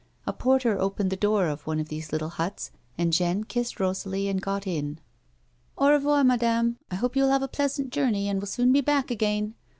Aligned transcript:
A 0.25 0.33
porter 0.33 0.79
opened 0.81 1.11
the 1.11 1.15
door 1.15 1.45
of 1.45 1.67
one 1.67 1.79
of 1.79 1.89
these 1.89 2.11
little 2.11 2.29
huts, 2.29 2.71
and 2.97 3.13
Jeanne 3.13 3.43
kissed 3.43 3.75
Eosalie 3.75 4.27
and 4.31 4.41
got 4.41 4.65
in." 4.65 4.97
Au 5.77 5.91
revoir," 5.91 6.23
madame. 6.23 6.79
I 6.89 6.95
hope 6.95 7.15
you 7.15 7.21
will 7.21 7.29
have 7.29 7.43
a 7.43 7.47
pleasant 7.47 7.91
journey, 7.91 8.27
and 8.27 8.39
will 8.39 8.47
soon 8.47 8.71
be 8.71 8.81
back 8.81 9.11
again." 9.11 9.53